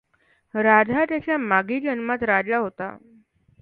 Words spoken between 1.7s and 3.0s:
जन्मात राजा होता.